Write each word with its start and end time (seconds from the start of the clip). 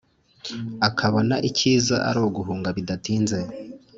akabona 0.87 1.35
icyiza 1.49 1.95
aruguhunga 2.09 2.69
bidatinze 2.77 3.39